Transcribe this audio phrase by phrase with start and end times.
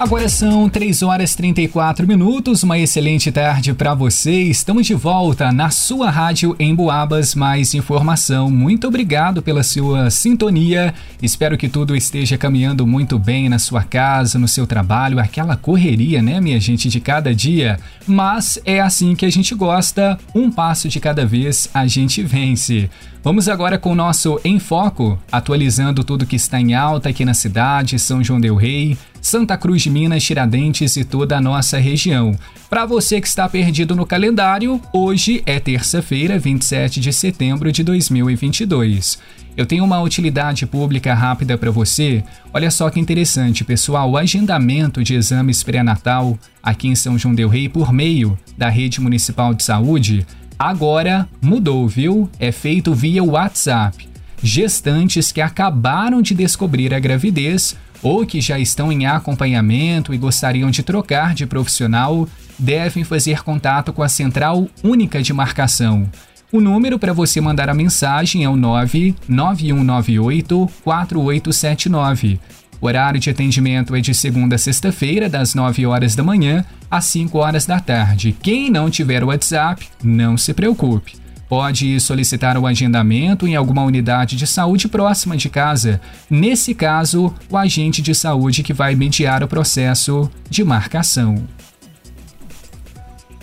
[0.00, 4.30] Agora são 3 horas e 34 minutos, uma excelente tarde para você.
[4.42, 7.34] Estamos de volta na sua rádio em Boabas.
[7.34, 8.48] Mais informação.
[8.48, 10.94] Muito obrigado pela sua sintonia.
[11.20, 16.22] Espero que tudo esteja caminhando muito bem na sua casa, no seu trabalho, aquela correria,
[16.22, 17.76] né, minha gente, de cada dia.
[18.06, 22.88] Mas é assim que a gente gosta, um passo de cada vez a gente vence.
[23.28, 27.34] Vamos agora com o nosso Em Foco, atualizando tudo que está em alta aqui na
[27.34, 32.34] cidade, São João Del Rei, Santa Cruz de Minas, Tiradentes e toda a nossa região.
[32.70, 39.18] Para você que está perdido no calendário, hoje é terça-feira, 27 de setembro de 2022.
[39.54, 42.24] Eu tenho uma utilidade pública rápida para você.
[42.54, 44.10] Olha só que interessante, pessoal.
[44.10, 49.02] O agendamento de exames pré-natal aqui em São João Del Rei por meio da Rede
[49.02, 50.26] Municipal de Saúde
[50.58, 52.28] agora mudou, viu?
[52.38, 54.08] É feito via WhatsApp.
[54.42, 60.70] Gestantes que acabaram de descobrir a gravidez ou que já estão em acompanhamento e gostariam
[60.70, 62.28] de trocar de profissional
[62.58, 66.08] devem fazer contato com a Central Única de Marcação.
[66.50, 72.40] O número para você mandar a mensagem é o 99198 4879.
[72.80, 77.06] O horário de atendimento é de segunda a sexta-feira, das 9 horas da manhã às
[77.06, 78.36] 5 horas da tarde.
[78.40, 81.16] Quem não tiver o WhatsApp, não se preocupe.
[81.48, 86.00] Pode solicitar o agendamento em alguma unidade de saúde próxima de casa.
[86.28, 91.42] Nesse caso, o agente de saúde que vai mediar o processo de marcação.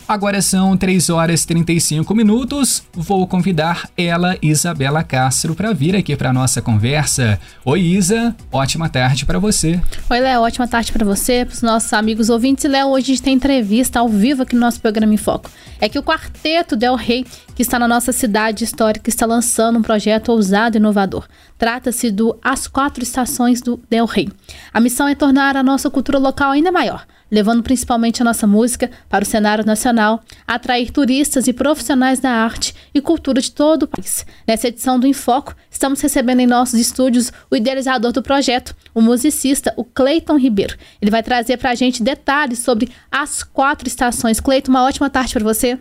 [0.07, 2.83] Agora são 3 horas e 35 minutos.
[2.93, 7.39] Vou convidar ela, Isabela Castro, para vir aqui para nossa conversa.
[7.65, 9.81] Oi, Isa, ótima tarde para você.
[10.07, 12.69] Oi, Léo, ótima tarde para você, para os nossos amigos ouvintes.
[12.69, 15.49] Léo, hoje a gente tem entrevista ao vivo aqui no nosso programa em Foco.
[15.81, 19.81] É que o Quarteto Del Rey, que está na nossa cidade histórica, está lançando um
[19.81, 21.25] projeto ousado e inovador.
[21.57, 24.29] Trata-se do As Quatro Estações do Del Rey.
[24.73, 28.89] A missão é tornar a nossa cultura local ainda maior levando principalmente a nossa música
[29.09, 33.87] para o cenário nacional, atrair turistas e profissionais da arte e cultura de todo o
[33.87, 34.25] país.
[34.47, 39.73] Nessa edição do Enfoco, estamos recebendo em nossos estúdios o idealizador do projeto, o musicista,
[39.75, 40.77] o Cleiton Ribeiro.
[41.01, 44.39] Ele vai trazer para a gente detalhes sobre as quatro estações.
[44.39, 45.79] Cleiton, uma ótima tarde para você.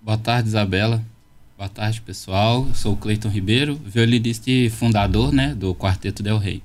[0.00, 1.02] Boa tarde, Isabela.
[1.58, 2.66] Boa tarde, pessoal.
[2.68, 6.62] Eu sou o Cleiton Ribeiro, violinista e fundador né, do Quarteto Del Rey.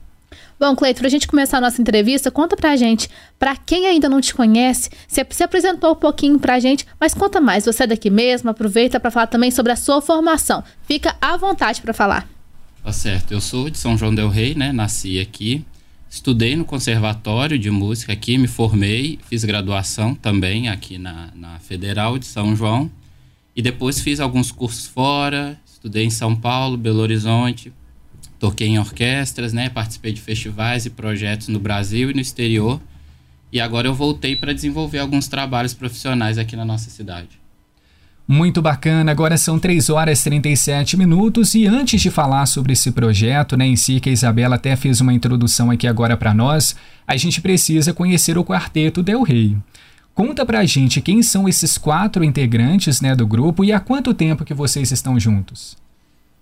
[0.60, 3.10] Bom, Cleiton, para a gente começar a nossa entrevista, conta pra gente,
[3.40, 7.42] para quem ainda não te conhece, você se apresentou um pouquinho pra gente, mas conta
[7.42, 10.64] mais, você é daqui mesmo, aproveita para falar também sobre a sua formação.
[10.84, 12.30] Fica à vontade para falar.
[12.84, 15.66] Tá certo, eu sou de São João del Rei, né, nasci aqui,
[16.08, 22.20] estudei no conservatório de música aqui, me formei, fiz graduação também aqui na, na Federal
[22.20, 22.92] de São João,
[23.56, 27.72] e depois fiz alguns cursos fora, estudei em São Paulo, Belo Horizonte,
[28.40, 29.70] toquei em orquestras, né?
[29.70, 32.82] Participei de festivais e projetos no Brasil e no exterior.
[33.52, 37.44] E agora eu voltei para desenvolver alguns trabalhos profissionais aqui na nossa cidade.
[38.28, 42.90] Muito bacana, agora são 3 horas e 37 minutos e antes de falar sobre esse
[42.92, 46.74] projeto, né, em si, que a Isabela até fez uma introdução aqui agora para nós,
[47.06, 49.58] a gente precisa conhecer o Quarteto Del Rey.
[50.14, 54.46] Conta pra gente quem são esses quatro integrantes, né, do grupo e há quanto tempo
[54.46, 55.76] que vocês estão juntos?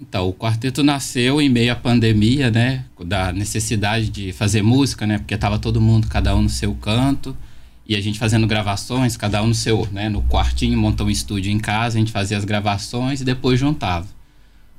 [0.01, 2.85] Então, o quarteto nasceu em meio à pandemia, né?
[3.05, 5.19] Da necessidade de fazer música, né?
[5.19, 7.37] Porque estava todo mundo, cada um no seu canto,
[7.87, 10.09] e a gente fazendo gravações, cada um no seu, né?
[10.09, 14.07] No quartinho, montou um estúdio em casa, a gente fazia as gravações e depois juntava.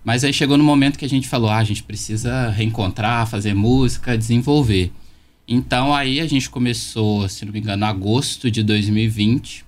[0.05, 3.55] Mas aí chegou no momento que a gente falou, ah, a gente precisa reencontrar, fazer
[3.55, 4.91] música, desenvolver.
[5.47, 9.65] Então aí a gente começou, se não me engano, agosto de 2020.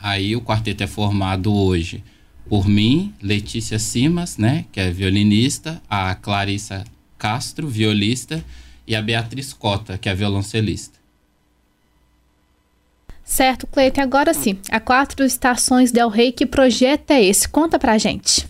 [0.00, 2.04] Aí o quarteto é formado hoje
[2.48, 6.84] por mim, Letícia Simas, né, que é violinista, a Clarissa
[7.18, 8.44] Castro, violista,
[8.86, 10.96] e a Beatriz Cota, que é violoncelista.
[13.24, 14.00] Certo, Cleiton.
[14.00, 17.48] Agora sim, a Quatro Estações Del Rey, que projeto é esse?
[17.48, 18.46] Conta pra gente.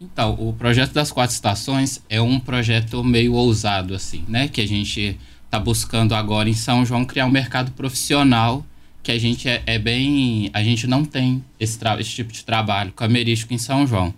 [0.00, 4.48] Então, o projeto das Quatro Estações é um projeto meio ousado, assim, né?
[4.48, 5.16] Que a gente
[5.48, 8.64] está buscando agora em São João criar um mercado profissional
[9.02, 10.50] que a gente é, é bem.
[10.52, 14.12] A gente não tem esse, esse tipo de trabalho camerístico em São João.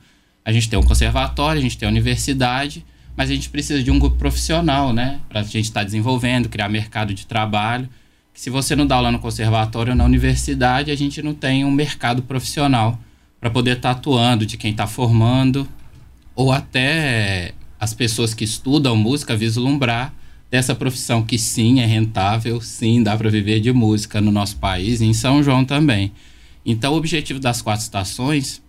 [0.45, 2.85] A gente tem um conservatório, a gente tem a universidade,
[3.17, 5.21] mas a gente precisa de um grupo profissional, né?
[5.29, 7.89] Para a gente estar tá desenvolvendo, criar mercado de trabalho.
[8.35, 11.71] Se você não dá aula no conservatório ou na universidade, a gente não tem um
[11.71, 12.99] mercado profissional
[13.41, 15.69] para poder estar tá atuando, de quem está formando,
[16.35, 20.13] ou até as pessoas que estudam música vislumbrar
[20.51, 25.01] dessa profissão que sim é rentável, sim dá para viver de música no nosso país
[25.01, 26.13] em São João também.
[26.67, 28.61] Então, o objetivo das quatro estações,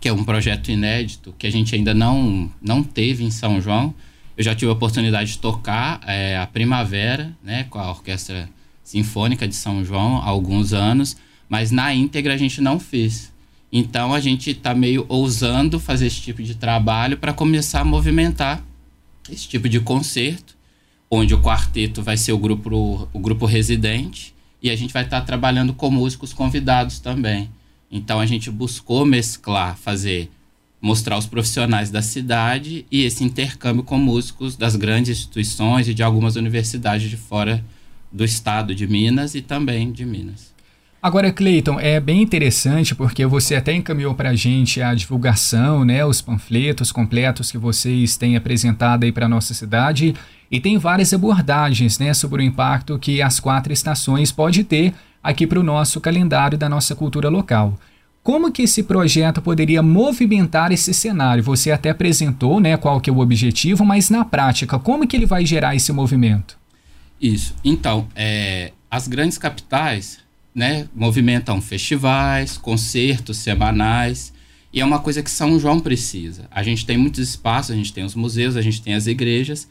[0.00, 3.94] que é um projeto inédito que a gente ainda não, não teve em São João,
[4.36, 8.48] eu já tive a oportunidade de tocar é, a Primavera, né, com a Orquestra
[8.82, 11.16] Sinfônica de São João há alguns anos,
[11.48, 13.32] mas na íntegra a gente não fez.
[13.70, 18.64] Então a gente está meio ousando fazer esse tipo de trabalho para começar a movimentar
[19.30, 20.56] esse tipo de concerto,
[21.10, 25.20] onde o quarteto vai ser o grupo, o grupo residente e a gente vai estar
[25.20, 27.48] tá trabalhando com músicos convidados também.
[27.90, 30.30] Então a gente buscou mesclar, fazer,
[30.80, 36.02] mostrar os profissionais da cidade e esse intercâmbio com músicos das grandes instituições e de
[36.02, 37.64] algumas universidades de fora
[38.12, 40.48] do estado de Minas e também de Minas.
[41.00, 46.04] Agora, Cleiton, é bem interessante porque você até encaminhou para a gente a divulgação, né,
[46.04, 50.14] os panfletos completos que vocês têm apresentado aí para a nossa cidade
[50.50, 55.46] e tem várias abordagens, né, sobre o impacto que as quatro estações pode ter aqui
[55.46, 57.78] para o nosso calendário da nossa cultura local.
[58.22, 61.42] Como que esse projeto poderia movimentar esse cenário?
[61.44, 65.26] Você até apresentou, né, qual que é o objetivo, mas na prática, como que ele
[65.26, 66.58] vai gerar esse movimento?
[67.20, 67.54] Isso.
[67.64, 70.18] Então, é, as grandes capitais
[70.54, 74.32] né, movimentam festivais, concertos semanais,
[74.72, 76.46] e é uma coisa que São João precisa.
[76.50, 79.68] A gente tem muitos espaços, a gente tem os museus, a gente tem as igrejas.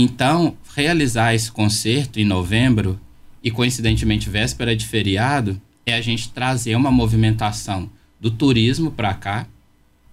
[0.00, 3.00] Então, realizar esse concerto em novembro,
[3.42, 7.90] e coincidentemente véspera de feriado, é a gente trazer uma movimentação
[8.20, 9.48] do turismo para cá,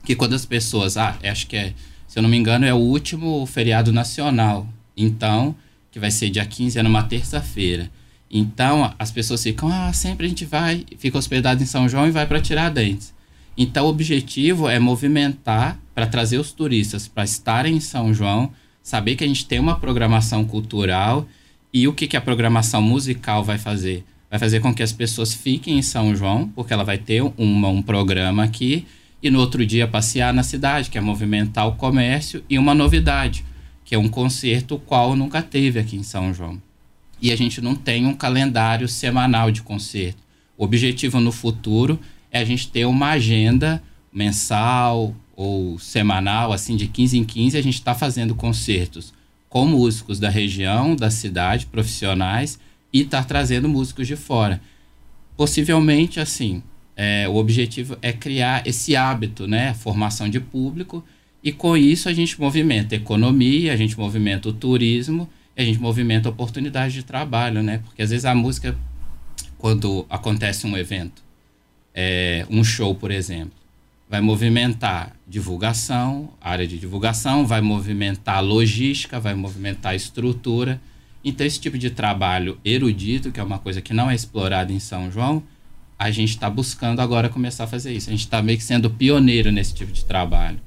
[0.03, 1.75] que quando as pessoas, ah, acho que é,
[2.07, 4.67] se eu não me engano, é o último feriado nacional.
[4.97, 5.55] Então,
[5.91, 7.91] que vai ser dia 15, é numa terça-feira.
[8.27, 12.11] Então, as pessoas ficam, ah, sempre a gente vai, fica hospedado em São João e
[12.11, 13.13] vai para Tiradentes.
[13.55, 18.51] Então, o objetivo é movimentar para trazer os turistas para estarem em São João,
[18.85, 21.27] saber que a gente tem uma programação cultural
[21.73, 24.05] e o que, que a programação musical vai fazer?
[24.29, 27.69] Vai fazer com que as pessoas fiquem em São João, porque ela vai ter uma,
[27.69, 28.85] um programa aqui,
[29.23, 33.43] e no outro dia passear na cidade, que é movimentar o comércio, e uma novidade,
[33.83, 36.61] que é um concerto qual nunca teve aqui em São João
[37.21, 40.19] e a gente não tem um calendário semanal de concerto.
[40.57, 41.99] O objetivo no futuro
[42.31, 43.81] é a gente ter uma agenda
[44.13, 49.13] mensal ou semanal, assim, de 15 em 15, a gente está fazendo concertos
[49.49, 52.59] com músicos da região, da cidade, profissionais,
[52.91, 54.61] e estar tá trazendo músicos de fora.
[55.35, 56.63] Possivelmente, assim,
[56.95, 59.73] é, o objetivo é criar esse hábito, né?
[59.73, 61.03] Formação de público,
[61.43, 65.79] e com isso a gente movimenta a economia, a gente movimenta o turismo a gente
[65.79, 67.79] movimenta oportunidades de trabalho, né?
[67.79, 68.77] Porque às vezes a música,
[69.57, 71.23] quando acontece um evento,
[71.93, 73.53] é, um show, por exemplo,
[74.09, 80.79] vai movimentar divulgação, área de divulgação, vai movimentar logística, vai movimentar estrutura.
[81.23, 84.79] Então, esse tipo de trabalho erudito, que é uma coisa que não é explorada em
[84.79, 85.41] São João,
[85.97, 88.09] a gente está buscando agora começar a fazer isso.
[88.09, 90.59] A gente está meio que sendo pioneiro nesse tipo de trabalho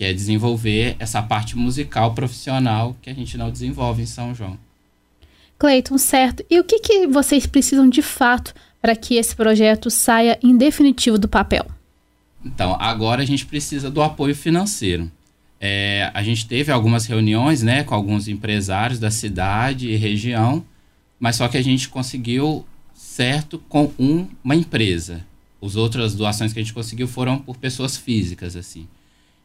[0.00, 4.58] que é desenvolver essa parte musical profissional que a gente não desenvolve em São João.
[5.58, 6.42] Cleiton, certo.
[6.48, 11.18] E o que, que vocês precisam de fato para que esse projeto saia em definitivo
[11.18, 11.66] do papel?
[12.44, 15.10] Então, agora a gente precisa do apoio financeiro.
[15.60, 20.64] É, a gente teve algumas reuniões né, com alguns empresários da cidade e região,
[21.18, 22.64] mas só que a gente conseguiu
[22.94, 25.26] certo com um, uma empresa.
[25.62, 28.88] As outras doações que a gente conseguiu foram por pessoas físicas, assim.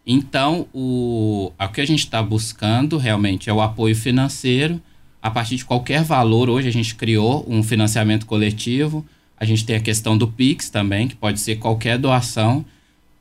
[0.07, 4.81] Então, o, o que a gente está buscando realmente é o apoio financeiro.
[5.21, 9.05] A partir de qualquer valor, hoje a gente criou um financiamento coletivo.
[9.35, 12.63] A gente tem a questão do PIX também, que pode ser qualquer doação,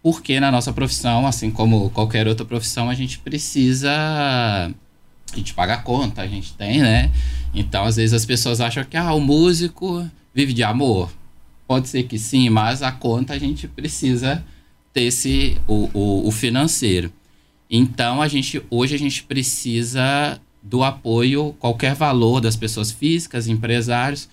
[0.05, 3.91] porque na nossa profissão, assim como qualquer outra profissão, a gente precisa.
[3.91, 7.11] A gente paga a conta, a gente tem, né?
[7.55, 11.11] Então, às vezes as pessoas acham que ah, o músico vive de amor.
[11.67, 14.45] Pode ser que sim, mas a conta a gente precisa
[14.93, 17.11] ter esse, o, o, o financeiro.
[17.71, 24.29] Então, a gente, hoje a gente precisa do apoio, qualquer valor das pessoas físicas, empresários.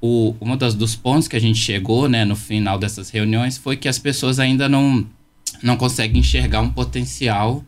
[0.00, 3.76] O, um dos, dos pontos que a gente chegou né, no final dessas reuniões foi
[3.76, 5.06] que as pessoas ainda não,
[5.62, 7.64] não conseguem enxergar um potencial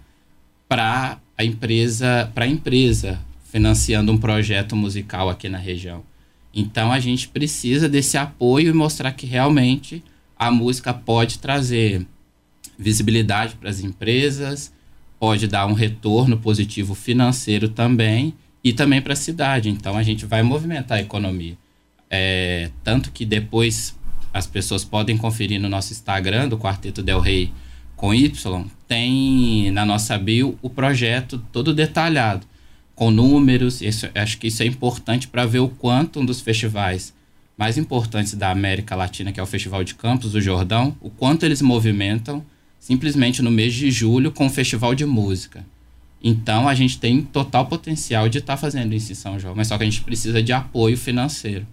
[0.68, 3.18] para a empresa, para a empresa
[3.50, 6.04] financiando um projeto musical aqui na região.
[6.54, 10.02] Então a gente precisa desse apoio e mostrar que realmente
[10.38, 12.06] a música pode trazer
[12.78, 14.72] visibilidade para as empresas,
[15.18, 19.68] pode dar um retorno positivo financeiro também e também para a cidade.
[19.68, 21.56] Então a gente vai movimentar a economia.
[22.10, 23.96] É, tanto que depois
[24.34, 27.52] as pessoas podem conferir no nosso Instagram do Quarteto Del Rey
[27.96, 32.46] com Y, tem na nossa bio o projeto todo detalhado,
[32.94, 33.80] com números.
[33.80, 37.14] Isso, acho que isso é importante para ver o quanto um dos festivais
[37.56, 41.44] mais importantes da América Latina, que é o Festival de Campos do Jordão, o quanto
[41.44, 42.42] eles movimentam
[42.78, 45.64] simplesmente no mês de julho com o festival de música.
[46.22, 49.68] Então a gente tem total potencial de estar tá fazendo isso em São João, mas
[49.68, 51.66] só que a gente precisa de apoio financeiro.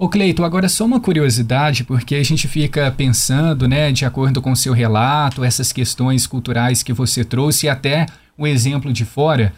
[0.00, 4.52] Ô Cleito, agora só uma curiosidade, porque a gente fica pensando, né, de acordo com
[4.52, 9.52] o seu relato, essas questões culturais que você trouxe e até o exemplo de fora,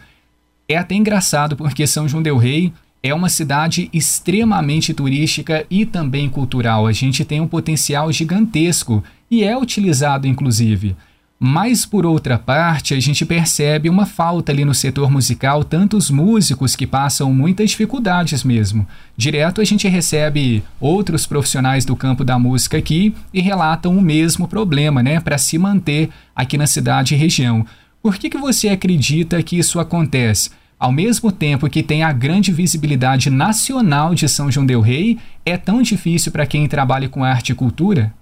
[0.67, 6.27] é até engraçado porque São João del Rei é uma cidade extremamente turística e também
[6.27, 6.87] cultural.
[6.87, 10.95] A gente tem um potencial gigantesco e é utilizado inclusive.
[11.43, 16.75] Mas, por outra parte, a gente percebe uma falta ali no setor musical, tantos músicos
[16.75, 18.87] que passam muitas dificuldades mesmo.
[19.17, 24.47] Direto a gente recebe outros profissionais do campo da música aqui e relatam o mesmo
[24.47, 27.65] problema, né, para se manter aqui na cidade e região.
[28.03, 30.51] Por que, que você acredita que isso acontece?
[30.77, 35.57] Ao mesmo tempo que tem a grande visibilidade nacional de São João del Rei, é
[35.57, 38.13] tão difícil para quem trabalha com arte e cultura?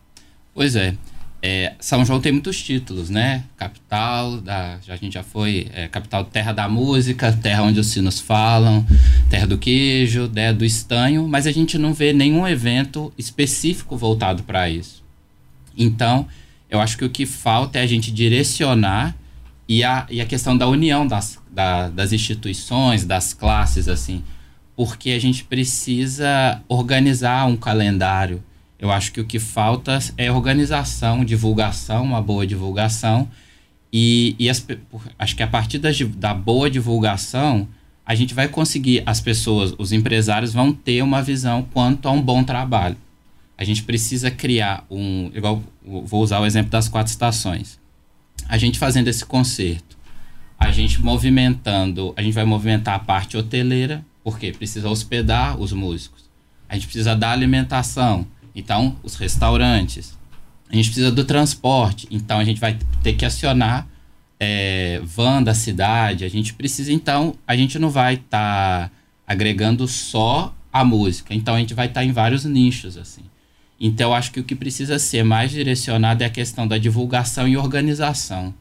[0.54, 0.96] Pois é.
[1.41, 3.46] É, São João tem muitos títulos, né?
[3.55, 8.19] Capital, da, a gente já foi é, capital terra da música, terra onde os sinos
[8.19, 8.86] falam,
[9.29, 14.43] terra do queijo, terra do estanho, mas a gente não vê nenhum evento específico voltado
[14.43, 15.01] para isso.
[15.77, 16.27] Então,
[16.69, 19.15] eu acho que o que falta é a gente direcionar
[19.65, 24.24] e a, e a questão da união das, da, das instituições, das classes, assim,
[24.75, 28.43] porque a gente precisa organizar um calendário
[28.80, 33.30] eu acho que o que falta é organização, divulgação, uma boa divulgação.
[33.92, 34.66] E, e as,
[35.18, 37.68] acho que a partir da, boa divulgação,
[38.06, 42.22] a gente vai conseguir, as pessoas, os empresários vão ter uma visão quanto a um
[42.22, 42.96] bom trabalho.
[43.58, 45.30] A gente precisa criar um.
[45.36, 47.78] Igual, vou usar o exemplo das quatro estações.
[48.48, 49.98] A gente fazendo esse concerto,
[50.58, 56.30] a gente movimentando, a gente vai movimentar a parte hoteleira, porque precisa hospedar os músicos.
[56.70, 60.18] A gente precisa dar alimentação então, os restaurantes.
[60.70, 63.88] A gente precisa do transporte, então a gente vai ter que acionar
[64.39, 66.24] é, van da cidade.
[66.24, 68.91] A gente precisa, então, a gente não vai estar tá
[69.27, 71.34] agregando só a música.
[71.34, 73.24] Então, a gente vai estar tá em vários nichos, assim.
[73.79, 77.48] Então, eu acho que o que precisa ser mais direcionado é a questão da divulgação
[77.48, 78.53] e organização.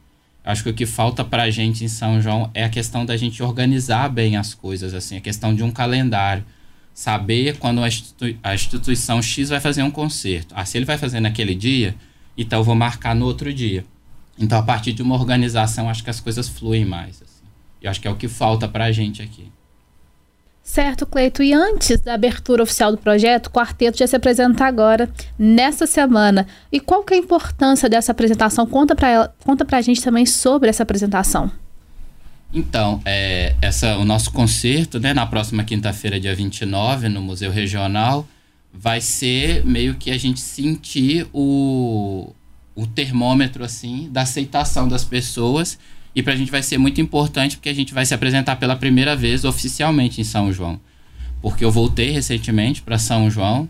[0.43, 3.05] Eu acho que o que falta para a gente em São João é a questão
[3.05, 6.45] da gente organizar bem as coisas, assim, a questão de um calendário
[6.99, 10.53] saber quando a, institui a instituição X vai fazer um concerto.
[10.53, 11.95] Ah, se ele vai fazer naquele dia,
[12.37, 13.85] então eu vou marcar no outro dia.
[14.37, 17.21] Então, a partir de uma organização, acho que as coisas fluem mais.
[17.21, 17.45] Assim.
[17.81, 19.49] Eu acho que é o que falta para a gente aqui.
[20.61, 21.41] Certo, Cleito.
[21.41, 26.45] E antes da abertura oficial do projeto, o quarteto já se apresenta agora, nesta semana.
[26.69, 28.67] E qual que é a importância dessa apresentação?
[28.67, 31.49] Conta para conta a gente também sobre essa apresentação.
[32.53, 38.27] Então, é, essa, o nosso concerto, né, na próxima quinta-feira, dia 29, no Museu Regional,
[38.73, 42.33] vai ser meio que a gente sentir o,
[42.75, 45.77] o termômetro, assim, da aceitação das pessoas.
[46.15, 48.75] E para a gente vai ser muito importante porque a gente vai se apresentar pela
[48.75, 50.79] primeira vez oficialmente em São João.
[51.41, 53.69] Porque eu voltei recentemente para São João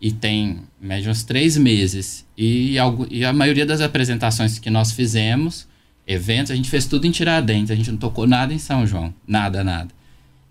[0.00, 2.26] e tem média uns três meses.
[2.36, 5.67] E, algo, e a maioria das apresentações que nós fizemos
[6.08, 9.12] eventos, a gente fez tudo em Tiradentes, a gente não tocou nada em São João,
[9.26, 9.90] nada, nada.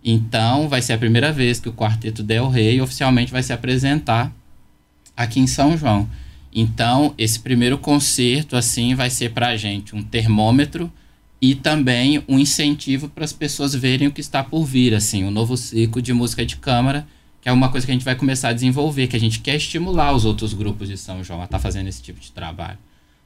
[0.05, 4.31] Então, vai ser a primeira vez que o Quarteto Del Rey oficialmente vai se apresentar
[5.15, 6.07] aqui em São João.
[6.53, 10.91] Então, esse primeiro concerto, assim, vai ser para a gente um termômetro
[11.41, 15.27] e também um incentivo para as pessoas verem o que está por vir, assim, o
[15.27, 17.05] um novo ciclo de música de câmara,
[17.41, 19.55] que é uma coisa que a gente vai começar a desenvolver, que a gente quer
[19.55, 22.77] estimular os outros grupos de São João a estar tá fazendo esse tipo de trabalho.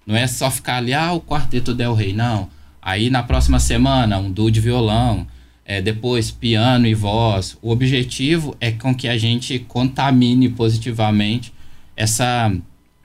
[0.05, 2.49] Não é só ficar ali, ah, o quarteto Del Rey, não.
[2.81, 5.27] Aí na próxima semana, um duo de violão,
[5.63, 7.57] é, depois piano e voz.
[7.61, 11.53] O objetivo é com que a gente contamine positivamente
[11.95, 12.51] essa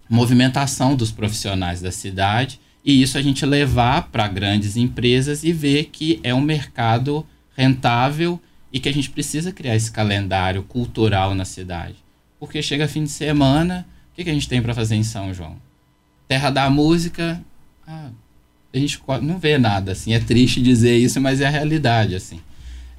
[0.08, 5.86] movimentação dos profissionais da cidade e isso a gente levar para grandes empresas e ver
[5.86, 7.26] que é um mercado
[7.56, 8.40] rentável
[8.72, 11.96] e que a gente precisa criar esse calendário cultural na cidade.
[12.38, 15.34] Porque chega fim de semana, o que, que a gente tem para fazer em São
[15.34, 15.56] João?
[16.28, 17.42] Terra da Música,
[17.86, 18.10] ah,
[18.74, 20.12] a gente não vê nada, assim.
[20.12, 22.40] É triste dizer isso, mas é a realidade, assim.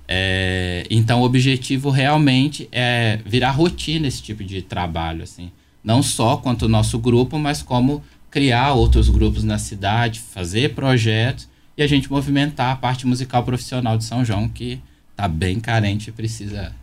[0.07, 5.51] É, então, o objetivo realmente é virar rotina esse tipo de trabalho, assim.
[5.83, 11.47] Não só quanto o nosso grupo, mas como criar outros grupos na cidade, fazer projetos
[11.77, 14.81] e a gente movimentar a parte musical profissional de São João, que
[15.11, 16.73] está bem carente e precisa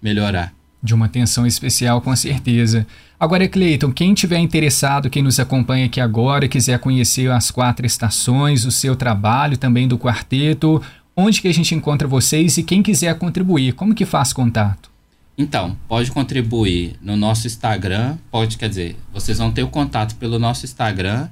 [0.00, 0.52] melhorar
[0.82, 2.86] de uma atenção especial, com certeza.
[3.18, 8.64] Agora, Cleiton, quem tiver interessado, quem nos acompanha aqui agora, quiser conhecer as quatro estações,
[8.64, 10.82] o seu trabalho também do quarteto,
[11.16, 14.90] onde que a gente encontra vocês e quem quiser contribuir, como que faz contato?
[15.38, 20.38] Então, pode contribuir no nosso Instagram, pode, quer dizer, vocês vão ter o contato pelo
[20.38, 21.28] nosso Instagram,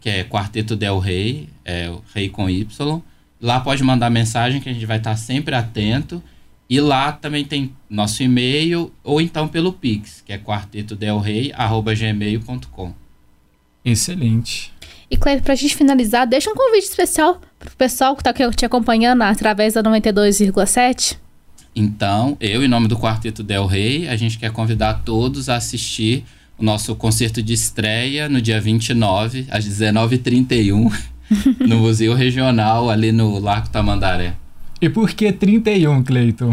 [0.00, 3.02] que é Quarteto Del Rei, é o Rei com Y.
[3.40, 6.22] Lá pode mandar mensagem que a gente vai estar sempre atento
[6.72, 12.94] E lá também tem nosso e-mail ou então pelo Pix, que é quartetodelrei@gmail.com.
[13.84, 14.72] Excelente.
[15.10, 18.32] E Cleide, para a gente finalizar, deixa um convite especial para o pessoal que está
[18.32, 21.18] te acompanhando através da 92,7.
[21.76, 26.24] Então, eu, em nome do Quarteto Del Rey, a gente quer convidar todos a assistir
[26.56, 30.90] o nosso concerto de estreia no dia 29, às 19h31,
[31.68, 34.40] no Museu Regional, ali no Largo Tamandaré.
[34.82, 36.52] E por que 31, Cleiton?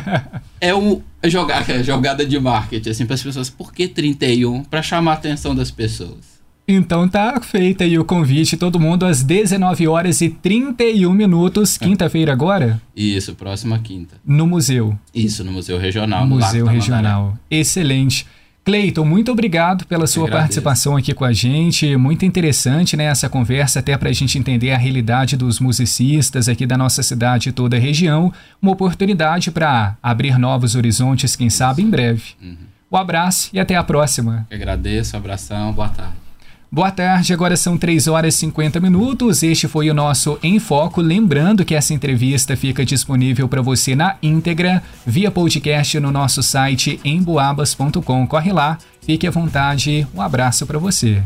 [0.58, 3.50] é uma jogada, jogada de marketing, assim, para as pessoas.
[3.50, 4.64] Por que 31?
[4.64, 6.36] Para chamar a atenção das pessoas.
[6.66, 12.32] Então tá feito aí o convite, todo mundo às 19 horas e 31 minutos, quinta-feira
[12.32, 12.80] agora?
[12.96, 14.16] Isso, próxima quinta.
[14.24, 14.98] No museu.
[15.14, 16.26] Isso, no Museu Regional.
[16.26, 17.38] Museu Regional.
[17.50, 18.26] Excelente.
[18.66, 21.96] Cleiton, muito obrigado pela sua participação aqui com a gente.
[21.96, 26.66] Muito interessante, né, essa conversa, até para a gente entender a realidade dos musicistas aqui
[26.66, 28.32] da nossa cidade e toda a região.
[28.60, 32.34] Uma oportunidade para abrir novos horizontes, quem sabe, em breve.
[32.42, 32.56] Uhum.
[32.90, 34.44] Um abraço e até a próxima.
[34.50, 36.25] Eu agradeço, abração, boa tarde.
[36.70, 39.42] Boa tarde, agora são 3 horas e 50 minutos.
[39.42, 41.00] Este foi o nosso Em Foco.
[41.00, 47.00] Lembrando que essa entrevista fica disponível para você na íntegra via podcast no nosso site
[47.04, 48.26] emboabas.com.
[48.26, 50.06] Corre lá, fique à vontade.
[50.12, 51.22] Um abraço para você.